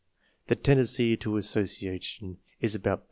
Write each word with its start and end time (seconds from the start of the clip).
2 0.47 0.55
The 0.55 0.55
tendency 0.55 1.15
to 1.15 1.37
association 1.37 2.39
is 2.59 2.73
about 2.73 2.99